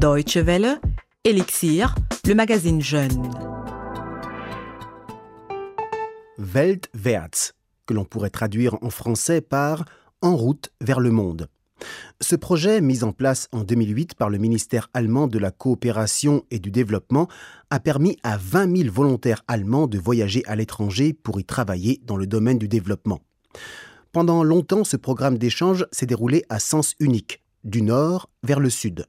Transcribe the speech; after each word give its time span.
Deutsche 0.00 0.38
Welle, 0.38 0.80
Elixir, 1.24 1.94
le 2.26 2.34
magazine 2.34 2.80
Jeune. 2.80 3.30
Weltwärts, 6.38 7.52
que 7.84 7.92
l'on 7.92 8.06
pourrait 8.06 8.30
traduire 8.30 8.78
en 8.80 8.88
français 8.88 9.42
par 9.42 9.84
En 10.22 10.36
route 10.36 10.70
vers 10.80 11.00
le 11.00 11.10
monde. 11.10 11.48
Ce 12.22 12.34
projet, 12.34 12.80
mis 12.80 13.04
en 13.04 13.12
place 13.12 13.48
en 13.52 13.62
2008 13.62 14.14
par 14.14 14.30
le 14.30 14.38
ministère 14.38 14.88
allemand 14.94 15.26
de 15.26 15.38
la 15.38 15.50
coopération 15.50 16.44
et 16.50 16.60
du 16.60 16.70
développement, 16.70 17.28
a 17.68 17.78
permis 17.78 18.16
à 18.22 18.38
20 18.38 18.78
000 18.84 18.90
volontaires 18.90 19.44
allemands 19.48 19.86
de 19.86 19.98
voyager 19.98 20.42
à 20.46 20.56
l'étranger 20.56 21.12
pour 21.12 21.38
y 21.40 21.44
travailler 21.44 22.00
dans 22.06 22.16
le 22.16 22.26
domaine 22.26 22.58
du 22.58 22.68
développement. 22.68 23.20
Pendant 24.12 24.44
longtemps, 24.44 24.84
ce 24.84 24.96
programme 24.96 25.36
d'échange 25.36 25.86
s'est 25.92 26.06
déroulé 26.06 26.46
à 26.48 26.58
sens 26.58 26.94
unique, 27.00 27.42
du 27.64 27.82
nord 27.82 28.30
vers 28.42 28.60
le 28.60 28.70
sud. 28.70 29.04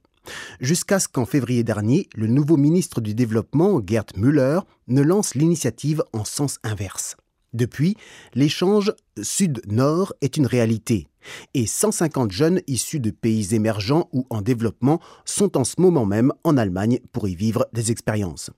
Jusqu'à 0.60 1.00
ce 1.00 1.08
qu'en 1.08 1.26
février 1.26 1.64
dernier, 1.64 2.08
le 2.16 2.28
nouveau 2.28 2.58
ministre 2.58 3.02
du 3.02 3.16
Développement, 3.16 3.82
Gerd 3.86 4.18
Müller, 4.18 4.60
ne 4.88 5.02
lance 5.02 5.36
l'initiative 5.36 6.04
en 6.14 6.26
sens 6.26 6.58
inverse. 6.64 7.16
Depuis, 7.54 7.98
l'échange 8.34 8.94
sud-nord 9.22 10.14
est 10.22 10.38
une 10.38 10.46
réalité 10.46 11.08
et 11.54 11.66
150 11.66 12.32
jeunes 12.32 12.62
issus 12.68 13.00
de 13.00 13.12
pays 13.12 13.54
émergents 13.54 14.08
ou 14.14 14.26
en 14.30 14.42
développement 14.42 15.00
sont 15.26 15.58
en 15.58 15.64
ce 15.64 15.80
moment 15.80 16.06
même 16.06 16.32
en 16.44 16.58
Allemagne 16.58 17.00
pour 17.12 17.28
y 17.28 17.36
vivre 17.36 17.68
des 17.74 17.92
expériences. 17.92 18.52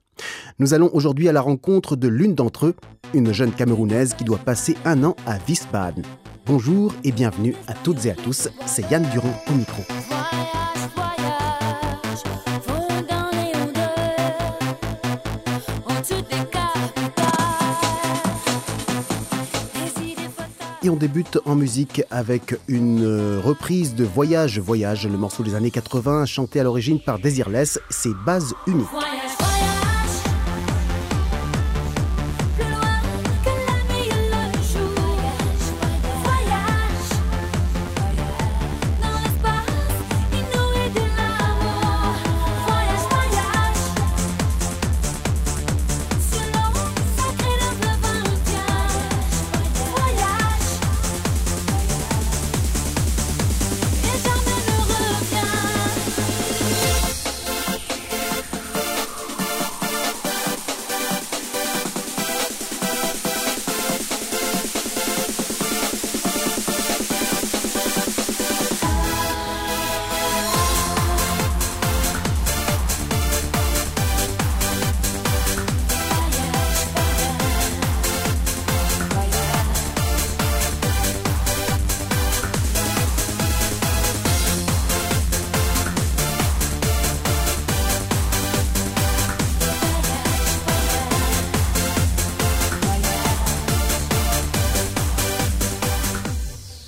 Nous 0.60 0.74
allons 0.74 0.92
aujourd'hui 0.94 1.28
à 1.28 1.32
la 1.32 1.42
rencontre 1.42 1.96
de 1.96 2.08
l'une 2.08 2.36
d'entre 2.36 2.68
eux, 2.68 2.76
une 3.14 3.34
jeune 3.34 3.52
Camerounaise 3.52 4.14
qui 4.14 4.24
doit 4.24 4.38
passer 4.38 4.76
un 4.86 5.04
an 5.04 5.16
à 5.26 5.40
Wiesbaden. 5.48 6.04
Bonjour 6.46 6.94
et 7.04 7.12
bienvenue 7.12 7.56
à 7.68 7.74
toutes 7.74 8.06
et 8.06 8.12
à 8.12 8.16
tous, 8.16 8.50
c'est 8.66 8.90
Yann 8.92 9.08
Durand 9.12 9.34
au 9.50 9.54
micro. 9.54 9.82
On 20.94 20.96
débute 20.96 21.40
en 21.46 21.56
musique 21.56 22.04
avec 22.12 22.56
une 22.68 23.04
euh, 23.04 23.42
reprise 23.44 23.96
de 23.96 24.04
Voyage, 24.04 24.60
Voyage, 24.60 25.08
le 25.08 25.18
morceau 25.18 25.42
des 25.42 25.56
années 25.56 25.72
80, 25.72 26.28
chanté 26.28 26.60
à 26.60 26.64
l'origine 26.64 27.00
par 27.00 27.18
Desireless, 27.18 27.80
c'est 27.90 28.14
Base 28.24 28.54
Unique. 28.68 28.86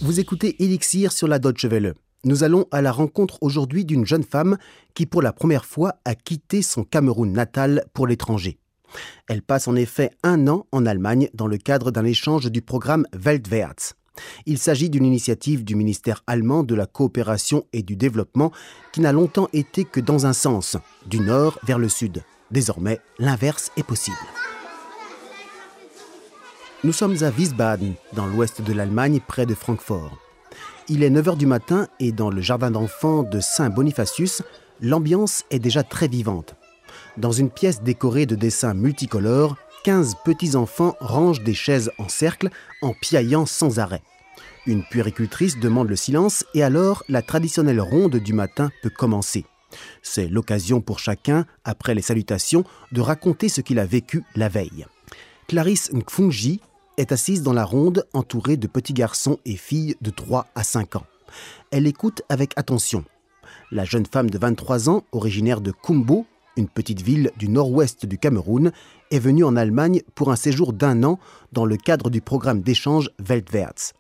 Vous 0.06 0.20
écoutez 0.20 0.64
Elixir 0.64 1.12
sur 1.12 1.28
la 1.28 1.40
Deutsche 1.40 1.66
Welle. 1.66 1.96
Nous 2.26 2.44
allons 2.44 2.68
à 2.70 2.84
la 2.84 2.92
rencontre 2.92 3.40
aujourd'hui 3.42 3.86
d'une 3.86 4.06
jeune 4.06 4.24
femme 4.24 4.60
qui 4.94 5.08
pour 5.08 5.24
la 5.24 5.34
première 5.34 5.66
fois 5.66 5.96
a 6.06 6.14
quitté 6.14 6.62
son 6.62 6.84
Cameroun 6.84 7.32
natal 7.32 7.84
pour 7.92 8.06
l'étranger. 8.06 8.60
Elle 9.28 9.42
passe 9.42 9.68
en 9.68 9.76
effet 9.76 10.12
un 10.22 10.48
an 10.48 10.68
en 10.72 10.86
Allemagne 10.86 11.30
dans 11.34 11.48
le 11.48 11.58
cadre 11.58 11.90
d'un 11.90 12.06
échange 12.06 12.52
du 12.52 12.62
programme 12.62 13.08
Weltwärts. 13.14 13.96
Il 14.46 14.60
s'agit 14.60 14.92
d'une 14.92 15.06
initiative 15.06 15.64
du 15.64 15.74
ministère 15.74 16.22
allemand 16.28 16.62
de 16.62 16.76
la 16.76 16.86
coopération 16.86 17.66
et 17.74 17.82
du 17.82 17.96
développement 17.96 18.52
qui 18.94 19.02
n'a 19.02 19.12
longtemps 19.12 19.50
été 19.54 19.86
que 19.86 20.02
dans 20.02 20.28
un 20.28 20.34
sens, 20.34 20.78
du 21.08 21.20
nord 21.20 21.58
vers 21.64 21.80
le 21.80 21.90
sud. 21.90 22.22
Désormais, 22.52 23.00
l'inverse 23.18 23.72
est 23.76 23.82
possible. 23.82 24.18
Nous 26.86 26.94
sommes 26.94 27.24
à 27.24 27.32
Wiesbaden, 27.32 27.96
dans 28.14 28.28
l'ouest 28.28 28.62
de 28.62 28.72
l'Allemagne, 28.72 29.20
près 29.28 29.48
de 29.48 29.56
Francfort. 29.56 30.20
Il 30.88 31.02
est 31.02 31.10
9h 31.10 31.36
du 31.36 31.48
matin 31.48 31.88
et 32.00 32.12
dans 32.12 32.30
le 32.30 32.42
jardin 32.42 32.70
d'enfants 32.70 33.24
de 33.24 33.40
Saint-Bonifacius, 33.40 34.44
l'ambiance 34.82 35.46
est 35.50 35.58
déjà 35.58 35.82
très 35.82 36.08
vivante. 36.08 36.54
Dans 37.18 37.32
une 37.32 37.50
pièce 37.50 37.82
décorée 37.82 38.28
de 38.28 38.36
dessins 38.36 38.76
multicolores, 38.76 39.58
15 39.84 40.18
petits-enfants 40.24 40.96
rangent 41.00 41.44
des 41.44 41.56
chaises 41.56 41.90
en 41.98 42.08
cercle 42.08 42.52
en 42.84 42.94
piaillant 42.94 43.48
sans 43.48 43.80
arrêt. 43.80 44.04
Une 44.68 44.84
puéricultrice 44.84 45.60
demande 45.60 45.90
le 45.90 45.96
silence 45.96 46.46
et 46.54 46.62
alors 46.62 47.04
la 47.10 47.24
traditionnelle 47.24 47.82
ronde 47.82 48.18
du 48.18 48.34
matin 48.34 48.70
peut 48.84 48.92
commencer. 48.96 49.44
C'est 50.04 50.28
l'occasion 50.28 50.82
pour 50.82 51.00
chacun, 51.00 51.48
après 51.64 51.96
les 51.96 52.04
salutations, 52.04 52.64
de 52.92 53.02
raconter 53.02 53.50
ce 53.50 53.62
qu'il 53.62 53.80
a 53.80 53.88
vécu 53.88 54.24
la 54.36 54.50
veille. 54.50 54.86
Clarisse 55.48 55.92
Nkfunji 55.92 56.62
est 56.98 57.12
assise 57.12 57.44
dans 57.44 57.54
la 57.54 57.66
ronde 57.66 58.06
entourée 58.14 58.58
de 58.58 58.68
petits 58.68 58.94
garçons 58.94 59.40
et 59.46 59.56
filles 59.56 59.96
de 60.02 60.10
3 60.10 60.48
à 60.56 60.64
5 60.64 60.96
ans. 60.96 61.06
Elle 61.72 61.88
écoute 61.88 62.22
avec 62.30 62.54
attention. 62.56 63.04
La 63.72 63.86
jeune 63.86 64.06
femme 64.06 64.30
de 64.30 64.38
23 64.38 64.90
ans, 64.90 65.04
originaire 65.12 65.62
de 65.62 65.72
Kumbo, 65.72 66.26
une 66.58 66.70
petite 66.70 67.02
ville 67.02 67.32
du 67.38 67.50
nord-ouest 67.50 68.06
du 68.06 68.18
Cameroun, 68.18 68.72
est 69.12 69.20
venue 69.20 69.44
en 69.44 69.56
Allemagne 69.56 70.02
pour 70.14 70.32
un 70.32 70.36
séjour 70.36 70.74
d'un 70.74 71.04
an 71.04 71.20
dans 71.52 71.66
le 71.66 71.78
cadre 71.78 72.10
du 72.10 72.22
programme 72.22 72.62
d'échange 72.62 73.10
Weltwärts. 73.20 73.94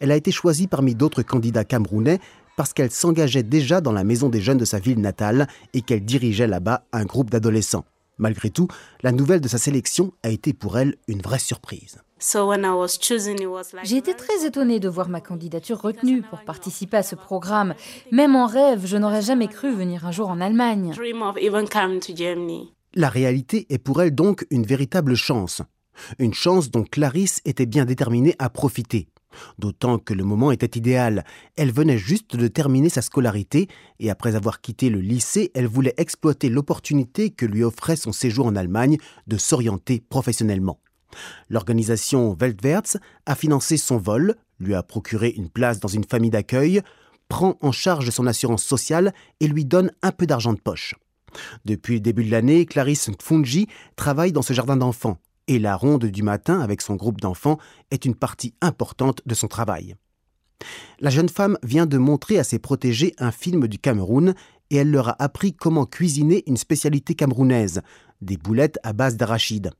Elle 0.00 0.12
a 0.12 0.16
été 0.16 0.30
choisie 0.30 0.66
parmi 0.66 0.94
d'autres 0.94 1.22
candidats 1.22 1.64
camerounais 1.64 2.20
parce 2.56 2.72
qu'elle 2.72 2.90
s'engageait 2.90 3.42
déjà 3.42 3.80
dans 3.80 3.92
la 3.92 4.04
maison 4.04 4.28
des 4.28 4.40
jeunes 4.40 4.58
de 4.58 4.64
sa 4.64 4.78
ville 4.78 5.00
natale 5.00 5.48
et 5.72 5.80
qu'elle 5.80 6.04
dirigeait 6.04 6.46
là-bas 6.46 6.84
un 6.92 7.04
groupe 7.04 7.30
d'adolescents. 7.30 7.84
Malgré 8.18 8.50
tout, 8.50 8.68
la 9.02 9.10
nouvelle 9.10 9.40
de 9.40 9.48
sa 9.48 9.58
sélection 9.58 10.12
a 10.22 10.28
été 10.28 10.52
pour 10.52 10.78
elle 10.78 10.94
une 11.08 11.20
vraie 11.20 11.40
surprise. 11.40 11.98
J'ai 13.82 13.96
été 13.96 14.14
très 14.14 14.46
étonnée 14.46 14.80
de 14.80 14.88
voir 14.88 15.08
ma 15.08 15.20
candidature 15.20 15.80
retenue 15.80 16.22
pour 16.22 16.40
participer 16.40 16.96
à 16.96 17.02
ce 17.02 17.14
programme. 17.14 17.74
Même 18.12 18.34
en 18.34 18.46
rêve, 18.46 18.86
je 18.86 18.96
n'aurais 18.96 19.20
jamais 19.20 19.48
cru 19.48 19.74
venir 19.74 20.06
un 20.06 20.10
jour 20.10 20.30
en 20.30 20.40
Allemagne. 20.40 20.94
La 22.94 23.08
réalité 23.08 23.66
est 23.68 23.78
pour 23.78 24.00
elle 24.00 24.14
donc 24.14 24.46
une 24.50 24.64
véritable 24.64 25.16
chance. 25.16 25.60
Une 26.18 26.34
chance 26.34 26.70
dont 26.70 26.84
Clarisse 26.84 27.40
était 27.44 27.66
bien 27.66 27.84
déterminée 27.84 28.34
à 28.38 28.48
profiter. 28.48 29.08
D'autant 29.58 29.98
que 29.98 30.14
le 30.14 30.24
moment 30.24 30.50
était 30.50 30.78
idéal. 30.78 31.24
Elle 31.56 31.72
venait 31.72 31.98
juste 31.98 32.36
de 32.36 32.48
terminer 32.48 32.88
sa 32.88 33.02
scolarité 33.02 33.68
et 33.98 34.10
après 34.10 34.34
avoir 34.34 34.60
quitté 34.60 34.88
le 34.90 35.00
lycée, 35.00 35.50
elle 35.54 35.66
voulait 35.66 35.94
exploiter 35.96 36.48
l'opportunité 36.48 37.30
que 37.30 37.46
lui 37.46 37.64
offrait 37.64 37.96
son 37.96 38.12
séjour 38.12 38.46
en 38.46 38.56
Allemagne 38.56 38.96
de 39.26 39.36
s'orienter 39.36 40.02
professionnellement. 40.08 40.78
L'organisation 41.48 42.36
Weltwärts 42.38 42.96
a 43.26 43.34
financé 43.34 43.76
son 43.76 43.98
vol, 43.98 44.36
lui 44.60 44.74
a 44.74 44.82
procuré 44.82 45.30
une 45.30 45.50
place 45.50 45.80
dans 45.80 45.88
une 45.88 46.04
famille 46.04 46.30
d'accueil, 46.30 46.82
prend 47.28 47.56
en 47.60 47.72
charge 47.72 48.10
son 48.10 48.26
assurance 48.26 48.64
sociale 48.64 49.12
et 49.40 49.48
lui 49.48 49.64
donne 49.64 49.90
un 50.02 50.12
peu 50.12 50.26
d'argent 50.26 50.52
de 50.52 50.60
poche. 50.60 50.94
Depuis 51.64 51.94
le 51.94 52.00
début 52.00 52.24
de 52.24 52.30
l'année, 52.30 52.66
Clarisse 52.66 53.10
Fungi 53.20 53.66
travaille 53.96 54.32
dans 54.32 54.42
ce 54.42 54.52
jardin 54.52 54.76
d'enfants 54.76 55.18
et 55.46 55.58
la 55.58 55.76
ronde 55.76 56.06
du 56.06 56.22
matin 56.22 56.60
avec 56.60 56.80
son 56.80 56.96
groupe 56.96 57.20
d'enfants 57.20 57.58
est 57.90 58.04
une 58.04 58.14
partie 58.14 58.54
importante 58.60 59.20
de 59.26 59.34
son 59.34 59.48
travail. 59.48 59.96
La 61.00 61.10
jeune 61.10 61.28
femme 61.28 61.58
vient 61.62 61.86
de 61.86 61.98
montrer 61.98 62.38
à 62.38 62.44
ses 62.44 62.58
protégés 62.58 63.14
un 63.18 63.30
film 63.30 63.68
du 63.68 63.78
Cameroun 63.78 64.34
et 64.70 64.76
elle 64.76 64.90
leur 64.90 65.08
a 65.08 65.22
appris 65.22 65.52
comment 65.52 65.84
cuisiner 65.84 66.42
une 66.46 66.56
spécialité 66.56 67.14
camerounaise, 67.14 67.82
des 68.22 68.36
boulettes 68.36 68.78
à 68.82 68.92
base 68.92 69.16
d'arachide. 69.16 69.70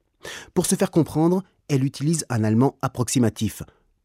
Pour 0.55 0.67
se 0.67 0.75
faire 0.75 0.91
comprendre, 0.91 1.43
elle 1.69 1.85
utilise 1.85 2.25
un 2.29 2.45
allemand 2.45 2.77
approximatif. 2.83 3.63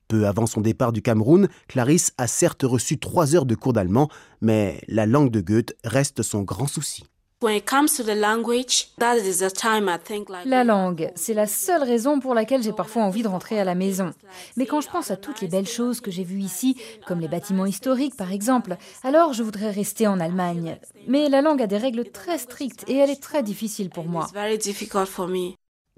Peu 0.07 0.25
avant 0.25 0.47
son 0.47 0.61
départ 0.61 0.91
du 0.91 1.03
Cameroun, 1.03 1.47
Clarisse 1.67 2.13
a 2.17 2.25
certes 2.25 2.63
reçu 2.63 2.97
trois 2.97 3.35
heures 3.35 3.45
de 3.45 3.53
cours 3.55 3.73
d'allemand, 3.73 4.09
mais 4.41 4.81
la 4.87 5.05
langue 5.05 5.29
de 5.29 5.39
Goethe 5.39 5.75
reste 5.83 6.23
son 6.23 6.41
grand 6.41 6.67
souci. 6.67 7.03
La 10.45 10.63
langue, 10.65 11.11
c'est 11.15 11.33
la 11.33 11.47
seule 11.47 11.83
raison 11.83 12.19
pour 12.19 12.33
laquelle 12.33 12.61
j'ai 12.61 12.73
parfois 12.73 13.03
envie 13.03 13.23
de 13.23 13.29
rentrer 13.29 13.57
à 13.59 13.63
la 13.63 13.75
maison. 13.75 14.11
Mais 14.57 14.65
quand 14.65 14.81
je 14.81 14.89
pense 14.89 15.09
à 15.09 15.15
toutes 15.15 15.39
les 15.39 15.47
belles 15.47 15.67
choses 15.67 16.01
que 16.01 16.11
j'ai 16.11 16.25
vues 16.25 16.41
ici, 16.41 16.75
comme 17.07 17.21
les 17.21 17.29
bâtiments 17.29 17.65
historiques 17.65 18.17
par 18.17 18.33
exemple, 18.33 18.75
alors 19.03 19.31
je 19.31 19.43
voudrais 19.43 19.71
rester 19.71 20.05
en 20.05 20.19
Allemagne. 20.19 20.79
Mais 21.07 21.29
la 21.29 21.41
langue 21.41 21.61
a 21.61 21.67
des 21.67 21.77
règles 21.77 22.11
très 22.11 22.39
strictes 22.39 22.83
et 22.89 22.97
elle 22.97 23.09
est 23.09 23.21
très 23.21 23.41
difficile 23.41 23.89
pour 23.89 24.05
moi. 24.05 24.27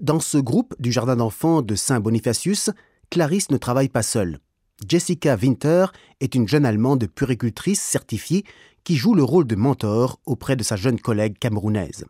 Dans 0.02 0.18
ce 0.18 0.36
groupe 0.36 0.74
du 0.80 0.90
jardin 0.90 1.14
d'enfants 1.14 1.62
de 1.62 1.76
Saint-Bonifacius, 1.76 2.70
Clarisse 3.08 3.52
ne 3.52 3.56
travaille 3.56 3.88
pas 3.88 4.02
seule. 4.02 4.40
Jessica 4.88 5.36
Winter 5.36 5.86
est 6.18 6.34
une 6.34 6.48
jeune 6.48 6.66
Allemande 6.66 7.06
puricultrice 7.06 7.80
certifiée 7.80 8.44
qui 8.82 8.96
joue 8.96 9.14
le 9.14 9.22
rôle 9.22 9.46
de 9.46 9.54
mentor 9.54 10.18
auprès 10.26 10.56
de 10.56 10.64
sa 10.64 10.74
jeune 10.74 10.98
collègue 10.98 11.38
camerounaise. 11.38 12.04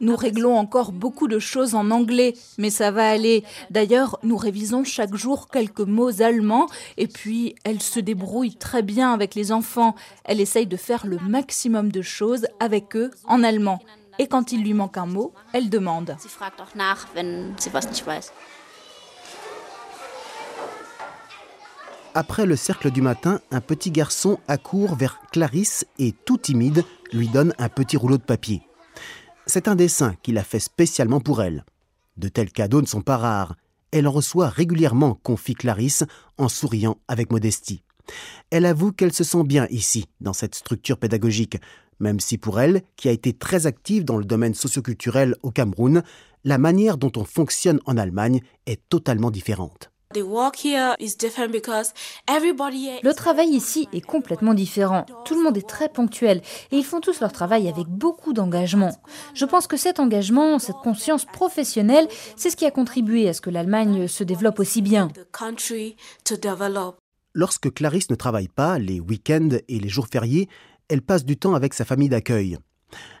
Nous 0.00 0.16
réglons 0.16 0.56
encore 0.56 0.90
beaucoup 0.90 1.28
de 1.28 1.38
choses 1.38 1.76
en 1.76 1.92
anglais, 1.92 2.34
mais 2.58 2.70
ça 2.70 2.90
va 2.90 3.08
aller. 3.08 3.44
D'ailleurs, 3.70 4.18
nous 4.24 4.36
révisons 4.36 4.82
chaque 4.82 5.14
jour 5.14 5.46
quelques 5.48 5.78
mots 5.78 6.22
allemands, 6.22 6.66
et 6.96 7.06
puis 7.06 7.54
elle 7.62 7.80
se 7.80 8.00
débrouille 8.00 8.56
très 8.56 8.82
bien 8.82 9.12
avec 9.12 9.36
les 9.36 9.52
enfants. 9.52 9.94
Elle 10.24 10.40
essaye 10.40 10.66
de 10.66 10.76
faire 10.76 11.06
le 11.06 11.18
maximum 11.18 11.92
de 11.92 12.02
choses 12.02 12.46
avec 12.58 12.96
eux 12.96 13.12
en 13.28 13.44
allemand. 13.44 13.80
Et 14.18 14.26
quand 14.26 14.52
il 14.52 14.62
lui 14.62 14.74
manque 14.74 14.98
un 14.98 15.06
mot, 15.06 15.32
elle 15.52 15.70
demande. 15.70 16.16
Après 22.14 22.44
le 22.44 22.56
cercle 22.56 22.90
du 22.90 23.02
matin, 23.02 23.40
un 23.50 23.60
petit 23.60 23.90
garçon 23.90 24.38
accourt 24.48 24.96
vers 24.96 25.20
Clarisse 25.30 25.86
et, 25.98 26.12
tout 26.12 26.38
timide, 26.38 26.84
lui 27.12 27.28
donne 27.28 27.54
un 27.58 27.68
petit 27.68 27.96
rouleau 27.96 28.18
de 28.18 28.22
papier. 28.22 28.62
C'est 29.46 29.68
un 29.68 29.76
dessin 29.76 30.14
qu'il 30.22 30.38
a 30.38 30.44
fait 30.44 30.58
spécialement 30.58 31.20
pour 31.20 31.40
elle. 31.42 31.64
De 32.16 32.28
tels 32.28 32.52
cadeaux 32.52 32.80
ne 32.80 32.86
sont 32.86 33.02
pas 33.02 33.16
rares. 33.16 33.56
Elle 33.92 34.06
en 34.06 34.12
reçoit 34.12 34.48
régulièrement, 34.48 35.18
confie 35.22 35.54
Clarisse 35.54 36.04
en 36.36 36.48
souriant 36.48 36.98
avec 37.08 37.30
modestie. 37.30 37.82
Elle 38.50 38.66
avoue 38.66 38.92
qu'elle 38.92 39.12
se 39.12 39.24
sent 39.24 39.44
bien 39.44 39.66
ici, 39.70 40.06
dans 40.20 40.32
cette 40.32 40.54
structure 40.54 40.98
pédagogique, 40.98 41.58
même 42.00 42.18
si 42.20 42.38
pour 42.38 42.60
elle, 42.60 42.82
qui 42.96 43.08
a 43.08 43.12
été 43.12 43.32
très 43.32 43.66
active 43.66 44.04
dans 44.04 44.16
le 44.16 44.24
domaine 44.24 44.54
socioculturel 44.54 45.36
au 45.42 45.50
Cameroun, 45.50 46.02
la 46.44 46.58
manière 46.58 46.96
dont 46.96 47.12
on 47.16 47.24
fonctionne 47.24 47.80
en 47.86 47.96
Allemagne 47.96 48.40
est 48.66 48.80
totalement 48.88 49.30
différente. 49.30 49.90
Le 53.02 53.12
travail 53.12 53.48
ici 53.50 53.88
est 53.92 54.00
complètement 54.00 54.54
différent. 54.54 55.06
Tout 55.24 55.36
le 55.36 55.44
monde 55.44 55.56
est 55.56 55.68
très 55.68 55.88
ponctuel 55.88 56.42
et 56.72 56.78
ils 56.78 56.84
font 56.84 56.98
tous 56.98 57.20
leur 57.20 57.30
travail 57.30 57.68
avec 57.68 57.86
beaucoup 57.86 58.32
d'engagement. 58.32 58.90
Je 59.34 59.44
pense 59.44 59.68
que 59.68 59.76
cet 59.76 60.00
engagement, 60.00 60.58
cette 60.58 60.78
conscience 60.82 61.26
professionnelle, 61.26 62.08
c'est 62.34 62.50
ce 62.50 62.56
qui 62.56 62.66
a 62.66 62.72
contribué 62.72 63.28
à 63.28 63.34
ce 63.34 63.40
que 63.40 63.50
l'Allemagne 63.50 64.08
se 64.08 64.24
développe 64.24 64.58
aussi 64.58 64.82
bien. 64.82 65.12
Lorsque 67.32 67.72
Clarisse 67.72 68.10
ne 68.10 68.16
travaille 68.16 68.48
pas, 68.48 68.80
les 68.80 68.98
week-ends 68.98 69.58
et 69.68 69.78
les 69.78 69.88
jours 69.88 70.08
fériés, 70.10 70.48
elle 70.90 71.02
passe 71.02 71.24
du 71.24 71.36
temps 71.36 71.54
avec 71.54 71.72
sa 71.72 71.84
famille 71.86 72.08
d'accueil. 72.08 72.58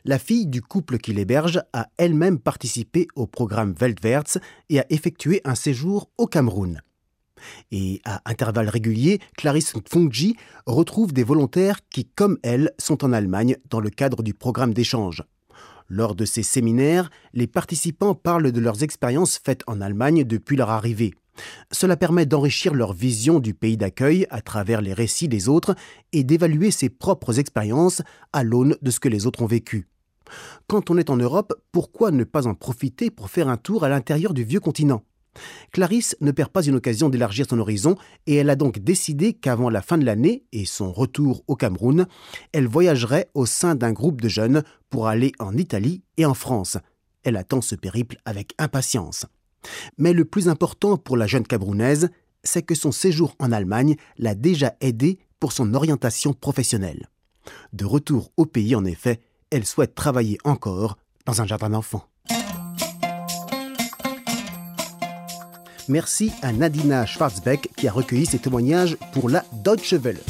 La 0.04 0.18
fille 0.18 0.46
du 0.46 0.60
couple 0.60 0.98
qui 0.98 1.12
l'héberge 1.12 1.62
a 1.72 1.86
elle-même 1.96 2.40
participé 2.40 3.06
au 3.14 3.26
programme 3.26 3.74
Weltwärts 3.78 4.38
et 4.68 4.80
a 4.80 4.86
effectué 4.90 5.40
un 5.44 5.54
séjour 5.54 6.10
au 6.18 6.26
Cameroun. 6.26 6.82
Et 7.70 8.02
à 8.04 8.20
intervalles 8.26 8.68
réguliers, 8.68 9.20
Clarisse 9.36 9.72
Fungji 9.88 10.36
retrouve 10.66 11.12
des 11.12 11.22
volontaires 11.22 11.78
qui, 11.88 12.04
comme 12.04 12.36
elle, 12.42 12.72
sont 12.78 13.04
en 13.04 13.12
Allemagne 13.12 13.56
dans 13.70 13.80
le 13.80 13.88
cadre 13.90 14.22
du 14.22 14.34
programme 14.34 14.74
d'échange. 14.74 15.22
Lors 15.88 16.14
de 16.14 16.24
ces 16.24 16.42
séminaires, 16.42 17.10
les 17.32 17.46
participants 17.46 18.14
parlent 18.14 18.52
de 18.52 18.60
leurs 18.60 18.82
expériences 18.82 19.40
faites 19.42 19.62
en 19.66 19.80
Allemagne 19.80 20.24
depuis 20.24 20.56
leur 20.56 20.70
arrivée. 20.70 21.14
Cela 21.72 21.96
permet 21.96 22.26
d'enrichir 22.26 22.74
leur 22.74 22.92
vision 22.92 23.38
du 23.38 23.54
pays 23.54 23.76
d'accueil 23.76 24.26
à 24.30 24.40
travers 24.40 24.80
les 24.80 24.92
récits 24.92 25.28
des 25.28 25.48
autres 25.48 25.74
et 26.12 26.24
d'évaluer 26.24 26.70
ses 26.70 26.88
propres 26.88 27.38
expériences 27.38 28.02
à 28.32 28.42
l'aune 28.42 28.76
de 28.82 28.90
ce 28.90 29.00
que 29.00 29.08
les 29.08 29.26
autres 29.26 29.42
ont 29.42 29.46
vécu. 29.46 29.88
Quand 30.66 30.90
on 30.90 30.98
est 30.98 31.10
en 31.10 31.16
Europe, 31.16 31.54
pourquoi 31.72 32.10
ne 32.10 32.24
pas 32.24 32.46
en 32.46 32.54
profiter 32.54 33.10
pour 33.10 33.30
faire 33.30 33.48
un 33.48 33.56
tour 33.56 33.84
à 33.84 33.88
l'intérieur 33.88 34.34
du 34.34 34.44
vieux 34.44 34.60
continent? 34.60 35.02
Clarisse 35.72 36.16
ne 36.20 36.32
perd 36.32 36.50
pas 36.50 36.64
une 36.64 36.74
occasion 36.74 37.08
d'élargir 37.08 37.46
son 37.48 37.60
horizon 37.60 37.96
et 38.26 38.34
elle 38.34 38.50
a 38.50 38.56
donc 38.56 38.80
décidé 38.80 39.32
qu'avant 39.32 39.70
la 39.70 39.82
fin 39.82 39.96
de 39.96 40.04
l'année 40.04 40.44
et 40.52 40.64
son 40.64 40.92
retour 40.92 41.44
au 41.46 41.56
Cameroun, 41.56 42.06
elle 42.52 42.66
voyagerait 42.66 43.30
au 43.34 43.46
sein 43.46 43.74
d'un 43.74 43.92
groupe 43.92 44.20
de 44.20 44.28
jeunes 44.28 44.64
pour 44.88 45.06
aller 45.06 45.32
en 45.38 45.56
Italie 45.56 46.02
et 46.16 46.26
en 46.26 46.34
France. 46.34 46.78
Elle 47.22 47.36
attend 47.36 47.60
ce 47.60 47.74
périple 47.74 48.16
avec 48.24 48.54
impatience. 48.58 49.26
Mais 49.98 50.12
le 50.12 50.24
plus 50.24 50.48
important 50.48 50.96
pour 50.96 51.16
la 51.16 51.26
jeune 51.26 51.46
Camerounaise, 51.46 52.10
c'est 52.42 52.62
que 52.62 52.74
son 52.74 52.92
séjour 52.92 53.34
en 53.38 53.52
Allemagne 53.52 53.96
l'a 54.18 54.34
déjà 54.34 54.74
aidée 54.80 55.18
pour 55.38 55.52
son 55.52 55.74
orientation 55.74 56.32
professionnelle. 56.32 57.08
De 57.72 57.84
retour 57.84 58.30
au 58.36 58.46
pays, 58.46 58.74
en 58.74 58.84
effet, 58.84 59.20
elle 59.50 59.66
souhaite 59.66 59.94
travailler 59.94 60.38
encore 60.44 60.96
dans 61.26 61.42
un 61.42 61.46
jardin 61.46 61.70
d'enfants. 61.70 62.06
Merci 65.88 66.30
à 66.42 66.52
Nadina 66.52 67.04
Schwarzbeck 67.04 67.70
qui 67.76 67.88
a 67.88 67.92
recueilli 67.92 68.24
ses 68.24 68.38
témoignages 68.38 68.96
pour 69.12 69.28
la 69.28 69.44
Deutsche 69.52 69.94
Welle. 69.94 70.20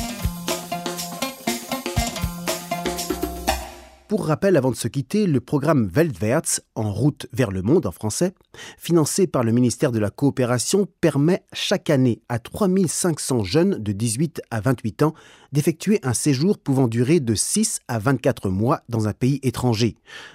Pour 4.10 4.26
rappel, 4.26 4.56
avant 4.56 4.72
de 4.72 4.76
se 4.76 4.88
quitter, 4.88 5.28
le 5.28 5.40
programme 5.40 5.88
Weltwärts, 5.94 6.62
en 6.74 6.92
route 6.92 7.28
vers 7.32 7.52
le 7.52 7.62
monde 7.62 7.86
en 7.86 7.92
français, 7.92 8.34
financé 8.76 9.28
par 9.28 9.44
le 9.44 9.52
ministère 9.52 9.92
de 9.92 10.00
la 10.00 10.10
Coopération, 10.10 10.88
permet 11.00 11.44
chaque 11.52 11.90
année 11.90 12.20
à 12.28 12.40
3500 12.40 13.44
jeunes 13.44 13.78
de 13.78 13.92
18 13.92 14.42
à 14.50 14.60
28 14.60 15.04
ans 15.04 15.14
d'effectuer 15.52 16.00
un 16.02 16.12
séjour 16.12 16.58
pouvant 16.58 16.88
durer 16.88 17.20
de 17.20 17.36
6 17.36 17.78
à 17.86 18.00
24 18.00 18.48
mois 18.48 18.82
dans 18.88 19.06
un 19.06 19.12
pays 19.12 19.38
étranger, 19.44 19.94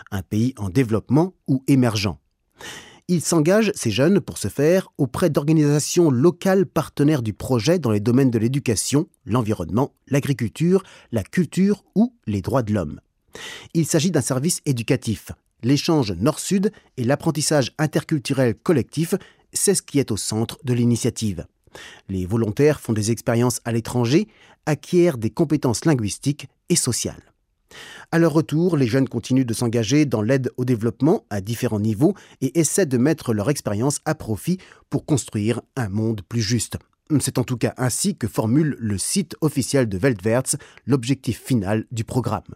un 0.10 0.22
pays 0.22 0.54
en 0.56 0.70
développement 0.70 1.34
ou 1.50 1.62
émergent. 1.68 2.16
Ils 3.10 3.20
s'engagent, 3.20 3.74
ces 3.76 3.92
jeunes, 3.92 4.22
pour 4.22 4.38
ce 4.38 4.48
faire, 4.48 4.88
auprès 4.98 5.30
d'organisations 5.30 6.10
locales 6.10 6.66
partenaires 6.66 7.22
du 7.22 7.34
projet 7.34 7.78
dans 7.78 7.92
les 7.92 8.00
domaines 8.00 8.32
de 8.32 8.40
l'éducation, 8.40 9.10
l'environnement, 9.26 9.92
l'agriculture, 10.08 10.82
la 11.12 11.24
culture 11.24 11.84
ou 11.94 12.16
les 12.26 12.42
droits 12.42 12.64
de 12.64 12.74
l'homme. 12.74 13.02
Il 13.74 13.86
s'agit 13.86 14.12
d'un 14.12 14.22
service 14.22 14.62
éducatif. 14.66 15.32
L'échange 15.64 16.12
nord-sud 16.12 16.72
et 16.98 17.04
l'apprentissage 17.04 17.72
interculturel 17.78 18.56
collectif, 18.56 19.16
c'est 19.54 19.76
ce 19.76 19.82
qui 19.82 20.00
est 20.00 20.12
au 20.12 20.18
centre 20.18 20.60
de 20.64 20.74
l'initiative. 20.74 21.46
Les 22.10 22.26
volontaires 22.26 22.80
font 22.80 22.94
des 22.94 23.12
expériences 23.12 23.62
à 23.66 23.72
l'étranger, 23.72 24.28
acquièrent 24.66 25.18
des 25.18 25.30
compétences 25.30 25.86
linguistiques 25.86 26.48
et 26.70 26.76
sociales. 26.76 27.34
À 28.12 28.20
leur 28.20 28.34
retour, 28.34 28.78
les 28.78 28.88
jeunes 28.88 29.10
continuent 29.10 29.46
de 29.46 29.54
s'engager 29.54 30.06
dans 30.06 30.22
l'aide 30.22 30.52
au 30.58 30.66
développement 30.66 31.26
à 31.30 31.42
différents 31.42 31.80
niveaux 31.80 32.14
et 32.42 32.58
essaient 32.60 32.86
de 32.86 32.98
mettre 32.98 33.34
leur 33.34 33.50
expérience 33.50 34.00
à 34.06 34.16
profit 34.16 34.60
pour 34.90 35.06
construire 35.06 35.62
un 35.76 35.90
monde 35.90 36.22
plus 36.28 36.42
juste. 36.42 36.78
C'est 37.20 37.38
en 37.38 37.44
tout 37.44 37.58
cas 37.58 37.74
ainsi 37.78 38.16
que 38.16 38.28
formule 38.28 38.76
le 38.80 38.98
site 38.98 39.36
officiel 39.42 39.88
de 39.88 39.98
Weltwärts 39.98 40.56
l'objectif 40.86 41.42
final 41.42 41.86
du 41.92 42.04
programme. 42.04 42.56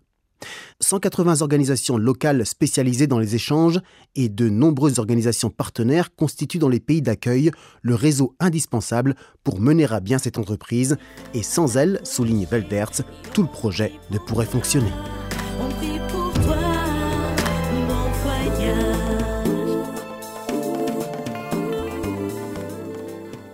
180 0.81 1.41
organisations 1.41 1.97
locales 1.97 2.45
spécialisées 2.45 3.07
dans 3.07 3.19
les 3.19 3.35
échanges 3.35 3.79
et 4.15 4.29
de 4.29 4.49
nombreuses 4.49 4.99
organisations 4.99 5.49
partenaires 5.49 6.15
constituent 6.15 6.59
dans 6.59 6.69
les 6.69 6.79
pays 6.79 7.01
d'accueil 7.01 7.51
le 7.81 7.95
réseau 7.95 8.35
indispensable 8.39 9.15
pour 9.43 9.59
mener 9.59 9.85
à 9.85 9.99
bien 9.99 10.17
cette 10.17 10.37
entreprise 10.37 10.97
et 11.33 11.43
sans 11.43 11.75
elles, 11.75 11.99
souligne 12.03 12.45
Veldertz, 12.45 13.03
tout 13.33 13.43
le 13.43 13.49
projet 13.49 13.91
ne 14.11 14.17
pourrait 14.17 14.45
fonctionner. 14.45 14.91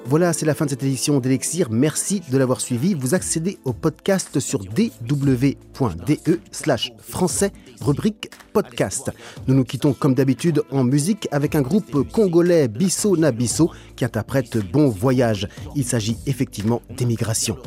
Voilà, 0.07 0.33
c'est 0.33 0.45
la 0.45 0.53
fin 0.53 0.65
de 0.65 0.69
cette 0.69 0.83
édition 0.83 1.19
d'Elixir. 1.19 1.69
Merci 1.71 2.21
de 2.31 2.37
l'avoir 2.37 2.61
suivi. 2.61 2.93
Vous 2.93 3.15
accédez 3.15 3.57
au 3.65 3.73
podcast 3.73 4.39
sur 4.39 4.59
dw.de 4.59 6.39
slash 6.51 6.93
français, 6.99 7.51
rubrique 7.81 8.29
podcast. 8.53 9.11
Nous 9.47 9.55
nous 9.55 9.63
quittons 9.63 9.93
comme 9.93 10.13
d'habitude 10.13 10.61
en 10.71 10.83
musique 10.83 11.27
avec 11.31 11.55
un 11.55 11.63
groupe 11.63 12.07
congolais 12.11 12.67
Bisso 12.67 13.17
Nabisso 13.17 13.71
qui 13.95 14.05
interprète 14.05 14.57
Bon 14.71 14.89
Voyage. 14.89 15.47
Il 15.75 15.83
s'agit 15.83 16.17
effectivement 16.27 16.83
d'émigration. 16.95 17.57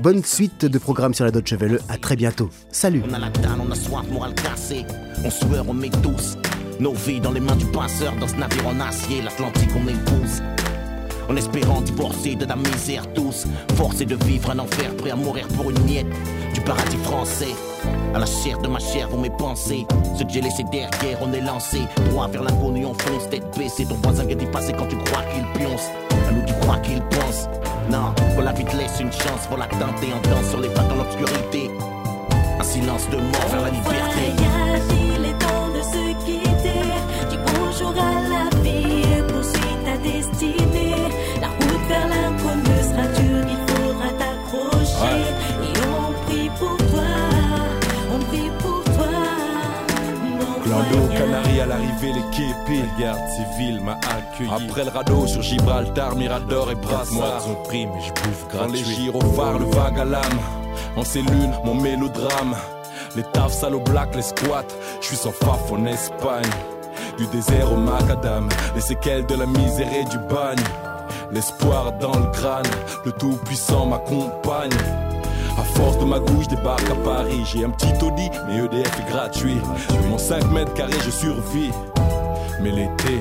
Bonne 0.00 0.24
suite 0.24 0.64
de 0.64 0.78
programmes 0.78 1.14
sur 1.14 1.24
la 1.24 1.30
Deutsche 1.30 1.52
Welle. 1.52 1.78
À 1.88 1.96
très 1.96 2.16
bientôt. 2.16 2.50
Salut. 2.72 3.02
On 3.08 3.14
a 3.14 3.20
la 3.20 3.30
dalle, 3.30 3.60
on 3.64 3.70
a 3.70 3.76
soif, 3.76 4.04
morale 4.10 4.34
cassée. 4.34 4.84
On 5.24 5.30
sueur, 5.30 5.64
on 5.68 5.74
met 5.74 5.90
tous. 6.02 6.36
En 11.28 11.36
espérant 11.36 11.80
divorcer 11.80 12.34
de 12.34 12.44
la 12.44 12.56
misère 12.56 13.06
tous. 13.14 13.46
Forcé 13.76 14.04
de 14.04 14.16
vivre 14.24 14.50
un 14.50 14.58
enfer, 14.58 14.94
prêt 14.96 15.10
à 15.10 15.16
mourir 15.16 15.46
pour 15.48 15.70
une 15.70 15.80
miette 15.84 16.06
du 16.54 16.60
paradis 16.60 16.96
français. 16.98 17.54
À 18.14 18.18
la 18.18 18.26
chair 18.26 18.58
de 18.58 18.68
ma 18.68 18.78
chair 18.78 19.08
vont 19.08 19.18
mes 19.18 19.30
pensées. 19.30 19.86
Ce 20.18 20.22
que 20.22 20.30
j'ai 20.30 20.40
laissé 20.40 20.64
derrière, 20.70 21.18
on 21.22 21.32
est 21.32 21.40
lancé. 21.40 21.80
Droit 22.10 22.28
vers 22.28 22.42
l'inconnu, 22.42 22.84
on 22.84 22.94
fonce, 22.94 23.28
tête 23.30 23.44
baissée. 23.56 23.86
Ton 23.86 23.96
voisin 24.02 24.24
vient 24.24 24.36
d'y 24.36 24.46
passer 24.46 24.72
quand 24.72 24.86
tu 24.86 24.96
crois 24.96 25.22
qu'il 25.32 25.44
pionce. 25.60 25.88
À 26.28 26.32
nous, 26.32 26.44
tu 26.46 26.54
crois 26.60 26.78
qu'il 26.78 27.00
pense. 27.02 27.48
Non, 27.90 28.14
faut 28.34 28.42
la 28.42 28.52
vie 28.52 28.64
te 28.64 28.76
laisse 28.76 29.00
une 29.00 29.12
chance. 29.12 29.46
Faut 29.50 29.56
la 29.56 29.66
tenter 29.66 30.12
en 30.12 30.20
danse 30.28 30.50
sur 30.50 30.60
les 30.60 30.68
pas 30.68 30.82
dans 30.82 30.96
l'obscurité. 30.96 31.70
Un 32.60 32.64
silence 32.64 33.08
de 33.10 33.16
mort 33.16 33.48
vers 33.50 33.62
la 33.62 33.70
liberté. 33.70 33.98
Voyage, 34.36 34.82
il 34.90 35.24
est 35.24 35.38
temps 35.38 35.68
de 35.74 35.82
se 35.82 36.24
quitter. 36.24 36.82
Dis 37.30 37.38
bonjour 37.56 37.94
à 37.98 38.12
la 38.28 38.62
vie 38.62 39.02
et 39.02 39.22
poursuis 39.32 39.76
ta 39.84 39.96
destinée. 39.96 40.91
Voyage. 50.72 51.18
Canary 51.18 51.60
à 51.60 51.66
l'arrivée, 51.66 52.12
les 52.12 52.30
képis. 52.36 52.82
La 52.98 53.04
garde 53.04 53.20
civile 53.28 53.80
m'a 53.82 53.92
accueilli. 53.94 54.50
Après 54.68 54.84
le 54.84 54.90
radeau 54.90 55.26
sur 55.26 55.42
Gibraltar, 55.42 56.16
Mirador 56.16 56.70
et 56.70 56.74
Brassard. 56.74 57.12
Moi, 57.12 57.38
ont 57.48 57.62
pris, 57.64 57.86
mais 57.86 58.00
je 58.00 58.12
bouffe 58.22 58.46
Dans 58.52 58.66
les 58.66 58.80
gratuit. 58.82 58.94
gyrophares, 58.96 59.58
le 59.58 59.66
vague 59.66 59.98
à 59.98 60.04
l'âme. 60.04 60.40
En 60.96 61.04
cellule, 61.04 61.50
mon 61.64 61.74
mélodrame. 61.74 62.54
Les 63.16 63.22
tafs 63.24 63.52
sales 63.52 63.74
au 63.74 63.80
black, 63.80 64.14
les 64.14 64.22
squats. 64.22 64.64
Je 65.00 65.06
suis 65.08 65.16
sans 65.16 65.32
faf 65.32 65.70
en 65.70 65.84
Espagne. 65.86 66.50
Du 67.18 67.26
désert 67.26 67.72
au 67.72 67.76
macadam. 67.76 68.48
Les 68.74 68.80
séquelles 68.80 69.26
de 69.26 69.34
la 69.34 69.46
misère 69.46 69.88
et 69.92 70.04
du 70.04 70.18
bagne. 70.18 70.64
L'espoir 71.30 71.92
dans 72.00 72.18
le 72.18 72.26
crâne. 72.32 72.64
Le 73.04 73.12
tout 73.12 73.38
puissant 73.44 73.86
m'accompagne. 73.86 74.70
Force 75.74 75.98
de 75.98 76.04
magouille, 76.04 76.44
je 76.44 76.50
débarque 76.50 76.88
à 76.90 76.94
Paris. 76.94 77.42
J'ai 77.44 77.64
un 77.64 77.70
petit 77.70 77.92
Audi, 78.04 78.30
mais 78.46 78.58
EDF 78.58 79.00
est 79.00 79.10
gratuit. 79.10 79.58
Mon 80.08 80.18
5 80.18 80.50
mètres 80.50 80.74
carrés, 80.74 80.92
je 81.04 81.10
survis. 81.10 81.70
Mais 82.60 82.70
l'été, 82.70 83.20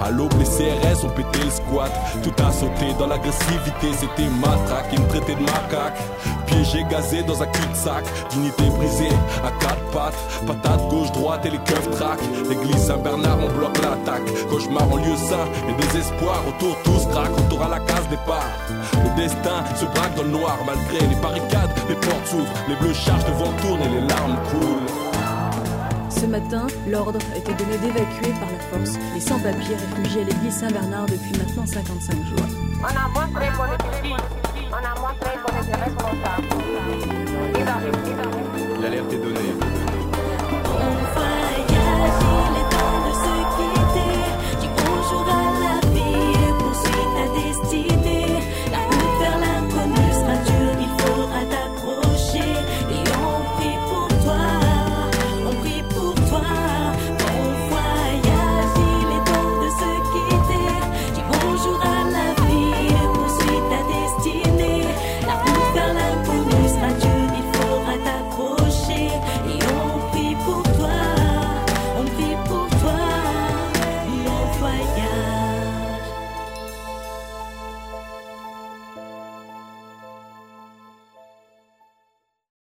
à 0.00 0.10
l'aube, 0.10 0.32
les 0.38 0.44
CRS 0.44 1.04
ont 1.04 1.10
pété 1.10 1.38
le 1.44 1.50
squat. 1.50 1.92
Tout 2.22 2.32
a 2.42 2.52
sauté 2.52 2.94
dans 2.98 3.06
l'agressivité, 3.06 3.92
c'était 3.92 4.28
matraque. 4.40 4.86
Ils 4.92 5.00
me 5.00 5.08
traitaient 5.08 5.34
de 5.34 5.40
macaque. 5.40 5.98
Piégé, 6.46 6.84
gazé 6.90 7.22
dans 7.22 7.42
un 7.42 7.46
cul-de-sac. 7.46 8.04
Dignité 8.30 8.64
brisée 8.78 9.14
à 9.44 9.50
quatre 9.62 9.90
pattes. 9.92 10.14
Patate 10.46 10.88
gauche-droite 10.88 11.46
et 11.46 11.50
les 11.50 11.58
keufs 11.58 11.90
traquent. 11.90 12.28
L'église 12.48 12.86
Saint-Bernard, 12.86 13.38
on 13.42 13.58
bloque 13.58 13.78
l'attaque. 13.78 14.24
Cauchemar 14.48 14.90
en 14.90 14.96
lieu 14.96 15.16
sain 15.16 15.46
et 15.68 15.82
désespoir. 15.82 16.42
Autour, 16.48 16.76
tous 16.82 17.06
craquent, 17.06 17.38
autour 17.38 17.62
à 17.62 17.68
la 17.68 17.80
case 17.80 18.08
départ. 18.08 18.50
Le 19.04 19.22
destin 19.22 19.64
se 19.76 19.84
braque 19.84 20.14
dans 20.16 20.22
le 20.22 20.30
noir 20.30 20.58
malgré 20.66 21.06
les 21.06 21.16
barricades. 21.16 21.70
Les 21.88 21.94
portes 21.94 22.26
s'ouvrent, 22.26 22.52
les 22.68 22.76
bleus 22.76 22.94
chargent, 22.94 23.26
le 23.26 23.34
vent 23.34 23.52
tourne 23.62 23.82
et 23.82 24.00
les 24.00 24.06
larmes 24.06 24.36
coulent. 24.50 25.09
Ce 26.20 26.26
matin, 26.26 26.66
l'ordre 26.86 27.18
été 27.34 27.54
donné 27.54 27.78
d'évacuer 27.78 28.30
par 28.38 28.50
la 28.52 28.60
force 28.70 28.98
les 29.14 29.20
sans-papiers 29.20 29.74
réfugiés 29.74 30.20
à 30.20 30.24
l'église 30.24 30.52
Saint-Bernard 30.52 31.06
depuis 31.06 31.32
maintenant 31.38 31.64
55 31.64 32.14
jours. 32.26 32.46
On 32.82 32.84
a. 32.84 33.08
On 33.16 33.30
a. 36.26 36.29